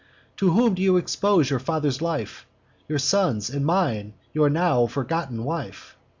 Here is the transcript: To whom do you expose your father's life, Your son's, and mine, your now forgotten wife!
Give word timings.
To 0.37 0.49
whom 0.53 0.73
do 0.73 0.81
you 0.81 0.97
expose 0.97 1.51
your 1.51 1.59
father's 1.59 2.01
life, 2.01 2.47
Your 2.87 2.97
son's, 2.97 3.51
and 3.51 3.63
mine, 3.63 4.15
your 4.33 4.49
now 4.49 4.87
forgotten 4.87 5.43
wife! 5.43 5.95